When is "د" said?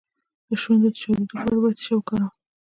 0.47-0.49, 0.93-0.95